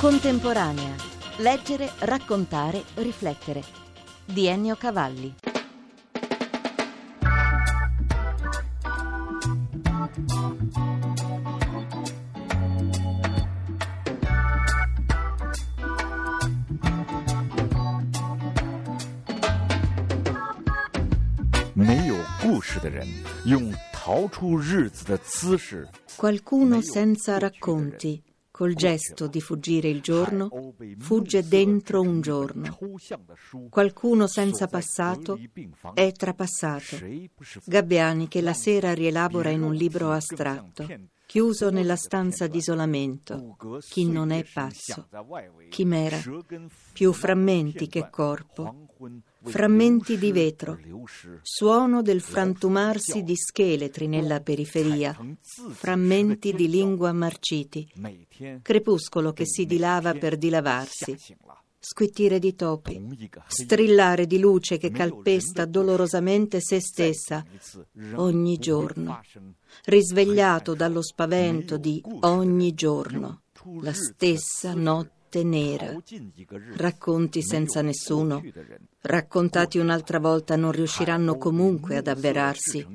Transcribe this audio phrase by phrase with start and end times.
[0.00, 0.94] Contemporanea.
[1.38, 3.64] Leggere, raccontare, riflettere.
[4.24, 5.34] Di Ennio Cavalli.
[26.14, 28.22] Qualcuno senza racconti
[28.58, 32.76] col gesto di fuggire il giorno, fugge dentro un giorno.
[33.70, 35.38] Qualcuno senza passato
[35.94, 36.98] è trapassato.
[37.64, 40.88] Gabbiani che la sera rielabora in un libro astratto
[41.24, 43.56] chiuso nella stanza d'isolamento,
[43.88, 45.06] chi non è pazzo,
[45.68, 46.18] chimera,
[46.92, 48.88] più frammenti che corpo,
[49.44, 50.78] frammenti di vetro,
[51.42, 55.16] suono del frantumarsi di scheletri nella periferia,
[55.70, 57.90] frammenti di lingua marciti,
[58.62, 61.16] crepuscolo che si dilava per dilavarsi,
[61.78, 67.44] squittire di topi, strillare di luce che calpesta dolorosamente se stessa
[68.14, 69.20] ogni giorno,
[69.84, 73.42] risvegliato dallo spavento di ogni giorno,
[73.80, 75.95] la stessa notte nera.
[76.75, 78.43] Racconti senza nessuno,
[79.01, 82.85] raccontati un'altra volta non riusciranno comunque ad avverarsi,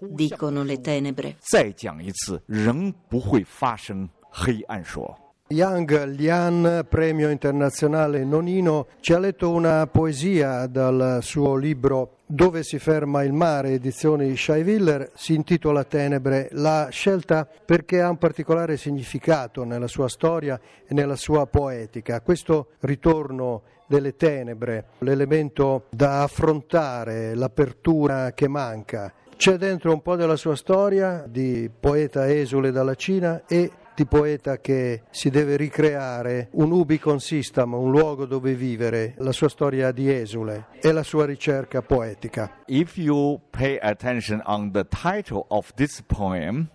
[0.00, 1.36] dicono le tenebre.
[1.38, 5.16] 再讲一次，仍不会发生黑暗说。
[5.51, 12.77] Yang Lian, premio internazionale Nonino, ci ha letto una poesia dal suo libro Dove si
[12.77, 16.49] ferma il mare, edizioni Scheiwiller, si intitola Tenebre.
[16.51, 22.21] L'ha scelta perché ha un particolare significato nella sua storia e nella sua poetica.
[22.21, 29.11] Questo ritorno delle tenebre, l'elemento da affrontare, l'apertura che manca.
[29.35, 33.71] C'è dentro un po' della sua storia di poeta esule dalla Cina e
[34.05, 39.91] poeta che si deve ricreare un ubicon system, un luogo dove vivere, la sua storia
[39.91, 42.51] di esule e la sua ricerca poetica.
[42.65, 46.69] If you pay attention on the title of this poem.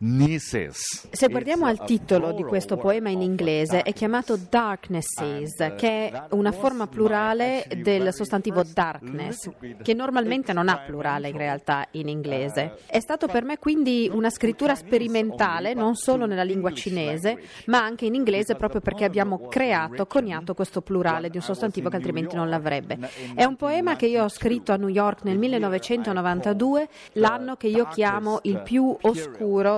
[0.00, 6.50] Se guardiamo al titolo di questo poema in inglese è chiamato Darknesses, che è una
[6.50, 9.48] forma plurale del sostantivo darkness,
[9.80, 12.78] che normalmente non ha plurale in realtà in inglese.
[12.86, 18.06] È stato per me quindi una scrittura sperimentale, non solo nella lingua cinese, ma anche
[18.06, 22.48] in inglese proprio perché abbiamo creato, coniato questo plurale di un sostantivo che altrimenti non
[22.48, 22.98] l'avrebbe.
[23.36, 27.86] È un poema che io ho scritto a New York nel 1992, l'anno che io
[27.86, 29.26] chiamo il più oscuro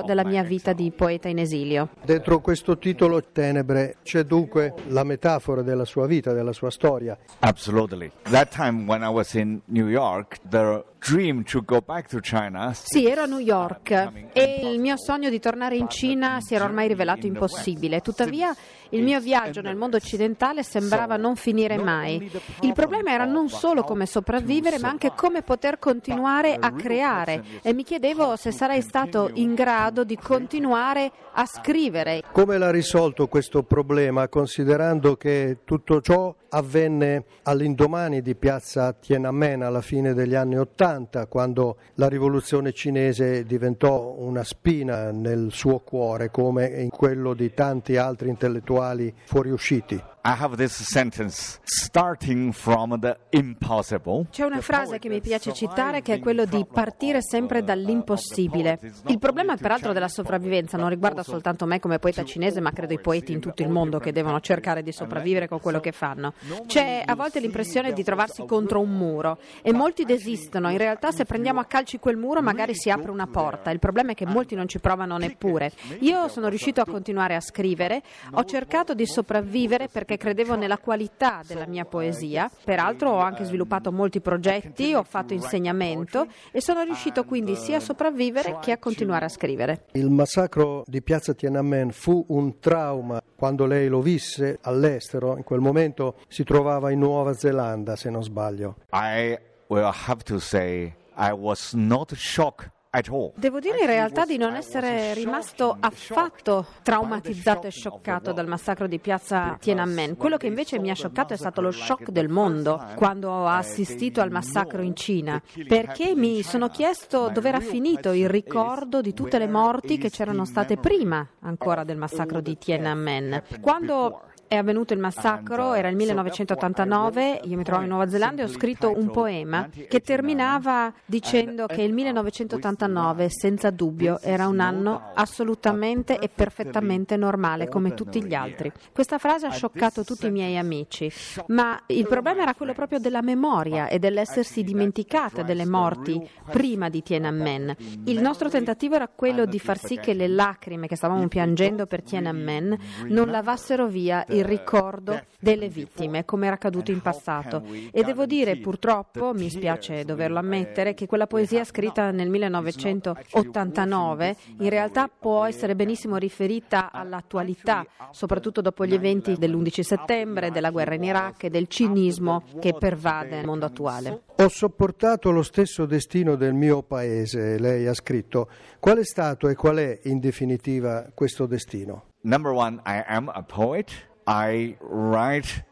[0.04, 1.90] della mia vita di poeta in esilio.
[2.04, 7.16] Dentro questo titolo Tenebre c'è dunque la metafora della sua vita, della sua storia.
[7.40, 8.10] Absolutely.
[8.30, 12.72] That time when I was in New York, the dream to go back to China.
[12.74, 13.90] Sì, ero a New York
[14.32, 18.00] e il mio sogno di tornare in Cina si era ormai rivelato impossibile.
[18.00, 18.54] Tuttavia,
[18.90, 22.30] il mio viaggio nel mondo occidentale sembrava non finire mai.
[22.60, 27.42] Il problema era non solo come sopravvivere, ma anche come poter continuare a creare.
[27.62, 32.22] E mi chiedevo se sarei stato in grado di continuare a scrivere.
[32.30, 39.80] Come l'ha risolto questo problema, considerando che tutto ciò avvenne all'indomani di piazza Tiananmen alla
[39.80, 40.88] fine degli anni Ottanta,
[41.28, 47.96] quando la rivoluzione cinese diventò una spina nel suo cuore, come in quello di tanti
[47.96, 50.02] altri intellettuali fuoriusciti.
[50.22, 54.26] I have this sentence starting from the impossible.
[54.30, 58.78] C'è una frase che mi piace citare che è quello di partire sempre dall'impossibile.
[59.06, 63.00] Il problema peraltro della sopravvivenza non riguarda soltanto me come poeta cinese, ma credo i
[63.00, 66.34] poeti in tutto il mondo che devono cercare di sopravvivere con quello che fanno.
[66.66, 70.68] C'è a volte l'impressione di trovarsi contro un muro e molti desistono.
[70.68, 73.70] In realtà se prendiamo a calci quel muro magari si apre una porta.
[73.70, 75.72] Il problema è che molti non ci provano neppure.
[76.00, 78.02] Io sono riuscito a continuare a scrivere,
[78.32, 82.50] ho cercato di sopravvivere perché perché credevo nella qualità della mia poesia.
[82.64, 87.80] Peraltro ho anche sviluppato molti progetti, ho fatto insegnamento e sono riuscito quindi sia a
[87.80, 89.84] sopravvivere che a continuare a scrivere.
[89.92, 95.60] Il massacro di Piazza Tiananmen fu un trauma quando lei lo visse all'estero, in quel
[95.60, 98.76] momento si trovava in Nuova Zelanda, se non sbaglio.
[98.92, 99.38] I
[99.68, 105.14] will have to say I was not shocked Devo dire in realtà di non essere
[105.14, 110.16] rimasto affatto traumatizzato e scioccato dal massacro di piazza Tiananmen.
[110.16, 114.20] Quello che invece mi ha scioccato è stato lo shock del mondo quando ho assistito
[114.20, 119.38] al massacro in Cina, perché mi sono chiesto dove era finito il ricordo di tutte
[119.38, 123.40] le morti che c'erano state prima ancora del massacro di Tiananmen.
[123.60, 128.46] Quando è avvenuto il massacro, era il 1989, io mi trovavo in Nuova Zelanda e
[128.46, 135.12] ho scritto un poema che terminava dicendo che il 1989 senza dubbio era un anno
[135.14, 138.72] assolutamente e perfettamente normale come tutti gli altri.
[138.92, 141.08] Questa frase ha scioccato tutti i miei amici,
[141.46, 147.04] ma il problema era quello proprio della memoria e dell'essersi dimenticate delle morti prima di
[147.04, 147.76] Tiananmen.
[148.06, 152.02] Il nostro tentativo era quello di far sì che le lacrime che stavamo piangendo per
[152.02, 157.62] Tiananmen non lavassero via il ricordo delle vittime, come era accaduto in passato.
[157.90, 164.68] E devo dire, purtroppo, mi spiace doverlo ammettere, che quella poesia scritta nel 1989 in
[164.68, 171.04] realtà può essere benissimo riferita all'attualità, soprattutto dopo gli eventi dell'11 settembre, della guerra in
[171.04, 174.22] Iraq e del cinismo che pervade il mondo attuale.
[174.36, 178.48] Ho sopportato lo stesso destino del mio paese, lei ha scritto.
[178.78, 182.04] Qual è stato e qual è in definitiva questo destino?
[182.22, 184.09] Number one, I am a poet.
[184.32, 185.66] I write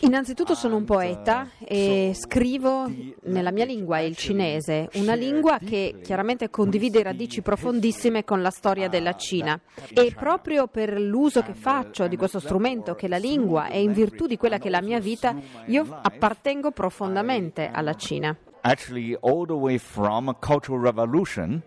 [0.00, 2.90] Innanzitutto sono un poeta e scrivo
[3.24, 8.88] nella mia lingua, il cinese, una lingua che chiaramente condivide radici profondissime con la storia
[8.88, 9.60] della Cina.
[9.92, 13.92] E proprio per l'uso che faccio di questo strumento, che è la lingua, e in
[13.92, 18.36] virtù di quella che è la mia vita, io appartengo profondamente alla Cina.
[18.62, 21.62] Actually, all the way from a cultural revolution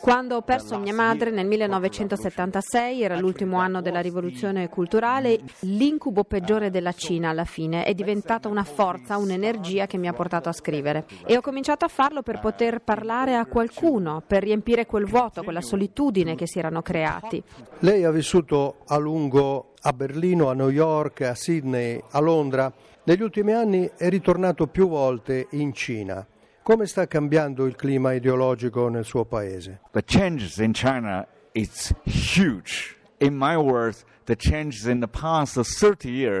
[0.00, 6.70] quando ho perso mia madre nel 1976, era l'ultimo anno della rivoluzione culturale, l'incubo peggiore
[6.70, 11.04] della Cina alla fine è diventata una forza, un'energia che mi ha portato a scrivere.
[11.26, 15.60] E ho cominciato a farlo per poter parlare a qualcuno, per riempire quel vuoto, quella
[15.60, 17.42] solitudine che si erano creati.
[17.80, 22.72] Lei ha vissuto a lungo a Berlino, a New York, a Sydney, a Londra.
[23.04, 26.26] Negli ultimi anni è ritornato più volte in Cina.
[26.64, 29.80] Come sta cambiando il clima ideologico nel suo paese?
[29.90, 32.96] The changes in China is huge.
[33.18, 34.06] In my words,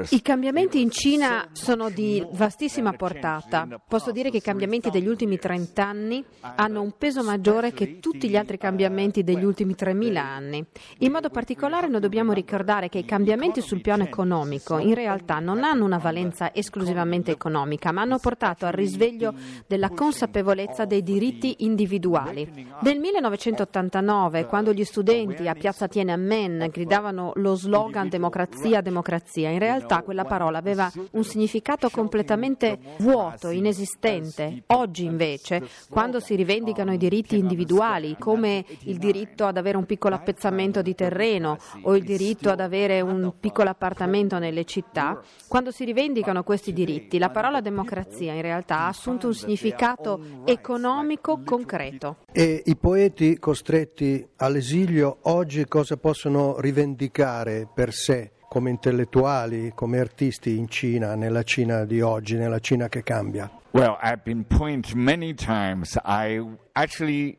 [0.08, 3.68] i cambiamenti in Cina sono di vastissima portata.
[3.86, 6.24] Posso dire che i cambiamenti degli ultimi 30 anni
[6.56, 10.64] hanno un peso maggiore che tutti gli altri cambiamenti degli ultimi 3.000 anni.
[11.00, 15.62] In modo particolare noi dobbiamo ricordare che i cambiamenti sul piano economico in realtà non
[15.62, 19.34] hanno una valenza esclusivamente economica, ma hanno portato al risveglio
[19.66, 22.66] della consapevolezza dei diritti individuali.
[22.80, 29.50] Nel 1989, quando gli studenti a Piazza Tiananmen gridavano lo slogan slogan democrazia, democrazia.
[29.50, 34.62] In realtà quella parola aveva un significato completamente vuoto, inesistente.
[34.66, 40.14] Oggi invece, quando si rivendicano i diritti individuali, come il diritto ad avere un piccolo
[40.14, 45.84] appezzamento di terreno o il diritto ad avere un piccolo appartamento nelle città, quando si
[45.84, 52.18] rivendicano questi diritti, la parola democrazia in realtà ha assunto un significato economico concreto.
[52.30, 60.56] E i poeti costretti all'esilio oggi cosa possono rivendicare per sé come intellettuali, come artisti
[60.56, 63.50] in Cina, nella Cina di oggi, nella Cina che cambia?
[63.74, 65.98] Well, I've been pointed many times.
[66.04, 66.40] I
[66.76, 67.38] actually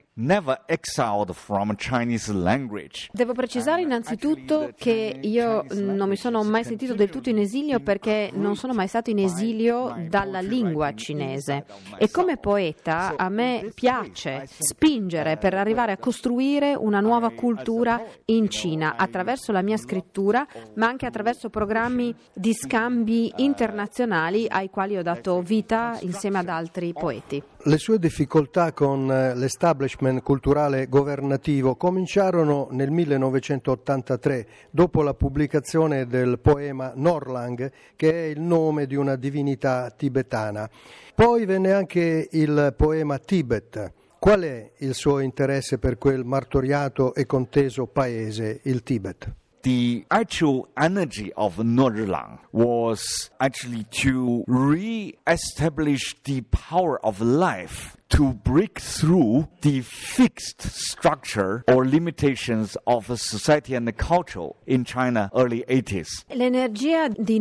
[3.12, 8.30] Devo precisare innanzitutto che io non mi sono mai sentito del tutto in esilio perché
[8.34, 11.66] non sono mai stato in esilio dalla lingua cinese.
[11.98, 18.50] e come poeta a me piace spingere per arrivare a costruire una nuova cultura in
[18.50, 25.04] Cina attraverso la mia scrittura ma anche attraverso programmi di scambi internazionali ai quali ho
[25.04, 27.42] dato vita insieme ad altri poeti.
[27.64, 36.40] Le sue difficoltà con eh, l'establishment culturale governativo cominciarono nel 1983, dopo la pubblicazione del
[36.40, 40.70] poema Norlang, che è il nome di una divinità tibetana.
[41.14, 43.94] Poi venne anche il poema Tibet.
[44.20, 49.45] Qual è il suo interesse per quel martoriato e conteso paese, il Tibet?
[49.66, 58.80] The actual energy of Norlang was actually to re-establish the power of life to break
[58.80, 66.26] through the fixed structure or limitations of society and culture in China early 80s.
[66.30, 67.40] L'energia di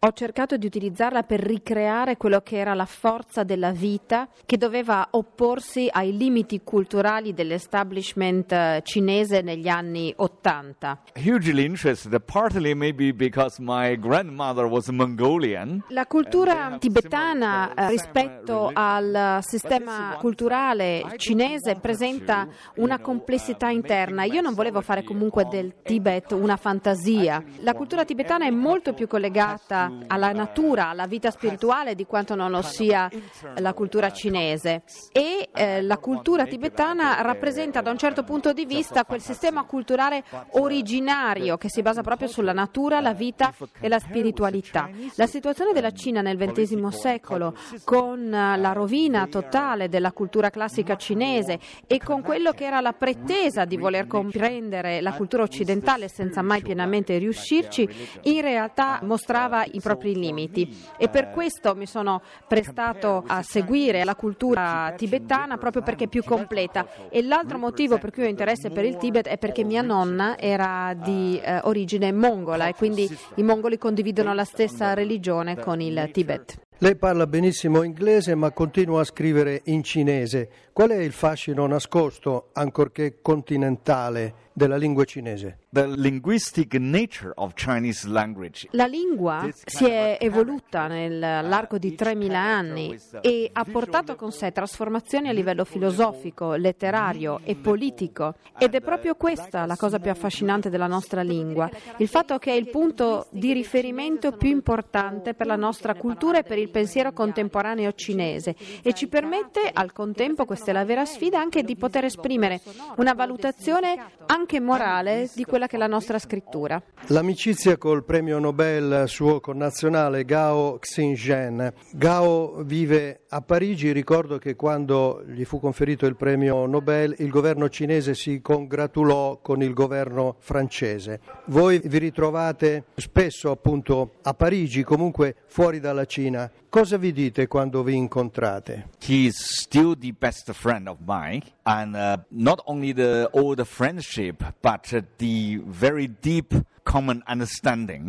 [0.00, 5.08] ho cercato di utilizzarla per ricreare quello che era la forza della vita che doveva
[5.12, 11.02] opporsi ai limiti culturali dell'establishment eh, cinese negli anni 80.
[11.14, 15.82] Hugely interested, partly maybe because my grandmother was Mongolian.
[15.88, 24.24] La cultura tibetana eh, rispetto al sistema culturale cinese presenta una complessità interna.
[24.24, 27.42] Io non volevo fare comunque del Tibet una fantasia.
[27.60, 32.50] La cultura tibetana è molto più collegata alla natura, alla vita spirituale di quanto non
[32.50, 33.10] lo sia
[33.56, 39.04] la cultura cinese e eh, la cultura tibetana rappresenta da un certo punto di vista
[39.04, 44.88] quel sistema culturale originario che si basa proprio sulla natura, la vita e la spiritualità.
[45.14, 50.96] La situazione della Cina nel XX secolo con eh, la rovina totale della cultura classica
[50.96, 56.42] cinese e con quello che era la pretesa di voler comprendere la cultura occidentale senza
[56.42, 57.88] mai pienamente riuscirci,
[58.22, 60.76] in realtà mostrava i propri limiti.
[60.98, 66.24] e per questo mi sono prestato a seguire la cultura tibetana proprio perché è più
[66.24, 66.86] completa.
[67.08, 70.94] e l'altro motivo per cui ho interesse per il Tibet è perché mia nonna era
[70.94, 76.64] di eh, origine mongola e quindi i mongoli condividono la stessa religione con il Tibet.
[76.78, 80.50] Lei parla benissimo inglese ma continua a scrivere in cinese.
[80.74, 85.58] Qual è il fascino nascosto, ancorché continentale, della lingua cinese?
[85.68, 88.66] The linguistic nature of Chinese language.
[88.70, 95.28] La lingua si è evoluta nell'arco di 3000 anni e ha portato con sé trasformazioni
[95.28, 98.36] a livello filosofico, letterario e politico.
[98.58, 102.54] Ed è proprio questa la cosa più affascinante della nostra lingua, il fatto che è
[102.54, 107.92] il punto di riferimento più importante per la nostra cultura e per il pensiero contemporaneo
[107.92, 108.56] cinese.
[108.82, 112.62] e ci permette al contempo, questa è la vera sfida, anche di poter esprimere
[112.96, 116.80] una valutazione anche morale di quella che è la nostra scrittura.
[117.08, 121.72] L'amicizia col premio Nobel suo connazionale Gao Xingzhen.
[121.92, 127.68] Gao vive a Parigi, ricordo che quando gli fu conferito il premio Nobel il governo
[127.68, 131.20] cinese si congratulò con il governo francese.
[131.46, 136.50] Voi vi ritrovate spesso appunto a Parigi, comunque fuori dalla Cina.
[136.68, 138.88] Cosa vi dite quando vi incontrate?
[139.06, 144.35] He is still the best friend of mine, and uh, not only the old friendship,
[144.62, 146.75] but uh, the very deep common understanding.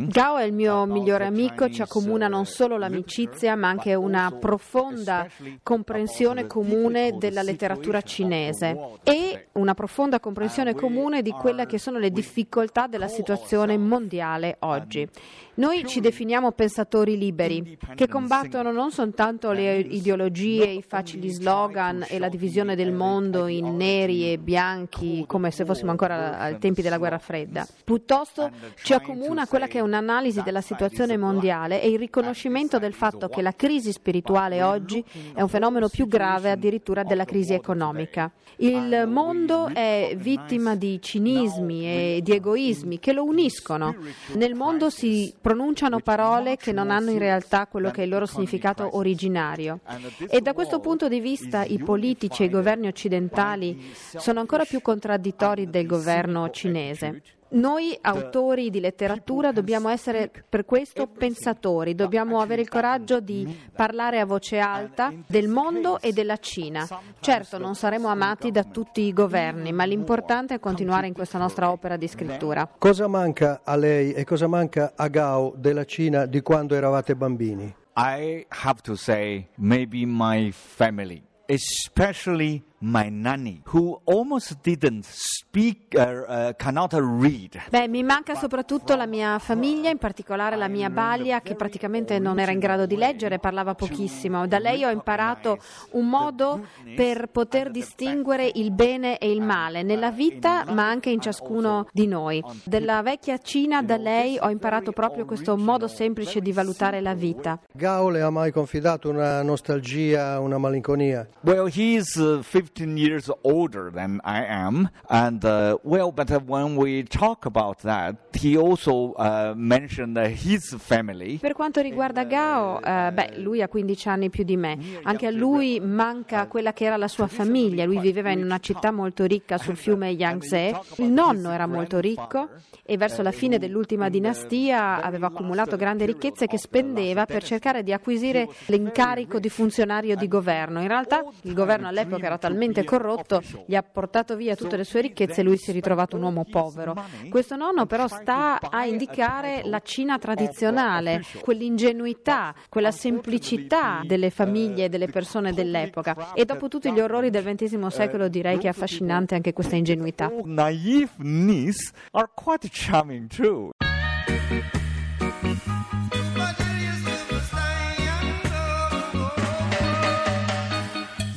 [0.07, 5.27] Gao è il mio migliore amico, ci accomuna non solo l'amicizia, ma anche una profonda
[5.63, 12.11] comprensione comune della letteratura cinese e una profonda comprensione comune di quelle che sono le
[12.11, 15.09] difficoltà della situazione mondiale oggi.
[15.55, 22.19] Noi ci definiamo pensatori liberi, che combattono non soltanto le ideologie, i facili slogan e
[22.19, 26.99] la divisione del mondo in neri e bianchi, come se fossimo ancora ai tempi della
[26.99, 32.79] guerra fredda, piuttosto ci accomuna quella che è un'analisi della situazione mondiale e il riconoscimento
[32.79, 37.53] del fatto che la crisi spirituale oggi è un fenomeno più grave addirittura della crisi
[37.53, 38.31] economica.
[38.57, 43.95] Il mondo è vittima di cinismi e di egoismi che lo uniscono.
[44.33, 48.25] Nel mondo si pronunciano parole che non hanno in realtà quello che è il loro
[48.25, 49.79] significato originario.
[50.27, 54.81] E da questo punto di vista i politici e i governi occidentali sono ancora più
[54.81, 57.21] contraddittori del governo cinese.
[57.49, 64.19] Noi autori di letteratura dobbiamo essere per questo pensatori, dobbiamo avere il coraggio di parlare
[64.19, 66.85] a voce alta del mondo e della Cina.
[67.19, 71.71] Certo, non saremo amati da tutti i governi, ma l'importante è continuare in questa nostra
[71.71, 72.69] opera di scrittura.
[72.77, 77.73] Cosa manca a lei e cosa manca a Gao della Cina di quando eravate bambini?
[77.95, 85.99] I have to say, maybe my family, especially my nanny, who almost didn't speak, uh,
[85.99, 87.59] uh, cannot read.
[87.69, 92.39] Beh, mi manca soprattutto la mia famiglia, in particolare la mia balia, che praticamente non
[92.39, 94.45] era in grado di leggere, parlava pochissimo.
[94.47, 95.57] Da lei ho imparato
[95.91, 101.19] un modo per poter distinguere il bene e il male nella vita, ma anche in
[101.19, 102.43] ciascuno di noi.
[102.63, 107.59] Della vecchia Cina, da lei ho imparato proprio questo modo semplice di valutare la vita.
[107.71, 111.27] Gao le ha mai confidato una nostalgia, una malinconia?
[111.41, 116.75] Well, he's uh, 15 years older than I am, and uh, well, but uh, when
[116.75, 121.37] we talk about that, he also uh, mentioned his family.
[121.37, 124.77] Per quanto riguarda Gao, eh, beh, lui ha 15 anni più di me.
[125.03, 127.85] Anche a lui manca quella che era la sua famiglia.
[127.85, 130.77] Lui viveva in una città molto ricca sul fiume Yangtze.
[130.97, 132.49] Il nonno era molto ricco
[132.83, 137.93] e verso la fine dell'ultima dinastia aveva accumulato grandi ricchezze che spendeva per cercare di
[137.93, 140.81] acquisire l'incarico di funzionario di governo.
[140.81, 145.01] In realtà il governo all'epoca era talmente corrotto, gli ha portato via tutte le sue
[145.01, 146.95] ricchezze e lui si è ritrovato un uomo povero.
[147.29, 154.89] Questo nonno però sta a indicare la Cina tradizionale, quell'ingenuità, quella semplicità delle famiglie e
[154.89, 156.33] delle persone dell'epoca.
[156.33, 160.31] E dopo tutti gli orrori del XX secolo direi che è affascinante anche questa ingenuità.
[160.43, 163.71] Naive niece are quite charming too.